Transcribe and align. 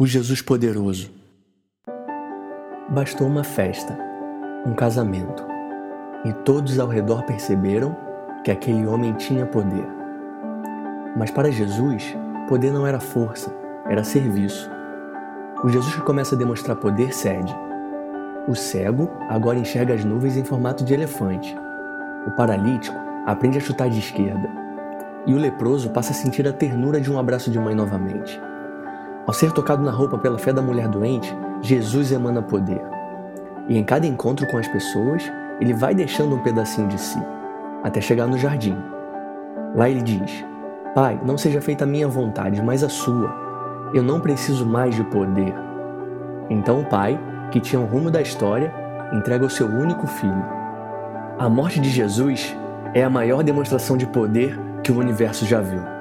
O 0.00 0.06
Jesus 0.06 0.40
Poderoso. 0.40 1.10
Bastou 2.88 3.26
uma 3.26 3.42
festa, 3.42 3.98
um 4.64 4.72
casamento, 4.72 5.44
e 6.24 6.32
todos 6.44 6.78
ao 6.78 6.86
redor 6.86 7.24
perceberam 7.24 7.96
que 8.44 8.52
aquele 8.52 8.86
homem 8.86 9.12
tinha 9.14 9.44
poder. 9.44 9.84
Mas 11.16 11.32
para 11.32 11.50
Jesus, 11.50 12.16
poder 12.48 12.70
não 12.70 12.86
era 12.86 13.00
força, 13.00 13.52
era 13.88 14.04
serviço. 14.04 14.70
O 15.64 15.68
Jesus 15.68 15.92
que 15.92 16.02
começa 16.02 16.36
a 16.36 16.38
demonstrar 16.38 16.76
poder 16.76 17.12
cede. 17.12 17.52
O 18.46 18.54
cego 18.54 19.10
agora 19.28 19.58
enxerga 19.58 19.94
as 19.94 20.04
nuvens 20.04 20.36
em 20.36 20.44
formato 20.44 20.84
de 20.84 20.94
elefante. 20.94 21.52
O 22.24 22.30
paralítico 22.30 22.96
aprende 23.26 23.58
a 23.58 23.60
chutar 23.60 23.90
de 23.90 23.98
esquerda. 23.98 24.48
E 25.26 25.34
o 25.34 25.38
leproso 25.38 25.90
passa 25.90 26.12
a 26.12 26.14
sentir 26.14 26.46
a 26.46 26.52
ternura 26.52 27.00
de 27.00 27.10
um 27.10 27.18
abraço 27.18 27.50
de 27.50 27.58
mãe 27.58 27.74
novamente. 27.74 28.40
Ao 29.28 29.34
ser 29.34 29.52
tocado 29.52 29.82
na 29.82 29.90
roupa 29.90 30.16
pela 30.16 30.38
fé 30.38 30.54
da 30.54 30.62
mulher 30.62 30.88
doente, 30.88 31.36
Jesus 31.60 32.10
emana 32.10 32.40
poder. 32.40 32.80
E 33.68 33.76
em 33.76 33.84
cada 33.84 34.06
encontro 34.06 34.46
com 34.46 34.56
as 34.56 34.66
pessoas, 34.66 35.30
ele 35.60 35.74
vai 35.74 35.94
deixando 35.94 36.34
um 36.34 36.38
pedacinho 36.38 36.88
de 36.88 36.98
si, 36.98 37.22
até 37.84 38.00
chegar 38.00 38.26
no 38.26 38.38
jardim. 38.38 38.74
Lá 39.74 39.86
ele 39.86 40.00
diz: 40.00 40.42
Pai, 40.94 41.20
não 41.22 41.36
seja 41.36 41.60
feita 41.60 41.84
a 41.84 41.86
minha 41.86 42.08
vontade, 42.08 42.62
mas 42.62 42.82
a 42.82 42.88
sua. 42.88 43.30
Eu 43.92 44.02
não 44.02 44.18
preciso 44.18 44.64
mais 44.64 44.94
de 44.94 45.04
poder. 45.04 45.54
Então 46.48 46.80
o 46.80 46.86
pai, 46.86 47.20
que 47.50 47.60
tinha 47.60 47.82
o 47.82 47.84
rumo 47.84 48.10
da 48.10 48.22
história, 48.22 48.72
entrega 49.12 49.44
o 49.44 49.50
seu 49.50 49.66
único 49.66 50.06
filho. 50.06 50.42
A 51.38 51.50
morte 51.50 51.78
de 51.80 51.90
Jesus 51.90 52.56
é 52.94 53.04
a 53.04 53.10
maior 53.10 53.42
demonstração 53.42 53.94
de 53.94 54.06
poder 54.06 54.58
que 54.82 54.90
o 54.90 54.98
universo 54.98 55.44
já 55.44 55.60
viu. 55.60 55.97